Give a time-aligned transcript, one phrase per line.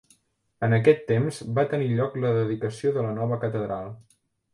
[0.67, 3.93] En aquest temps va tenir lloc la dedicació de la nova catedral.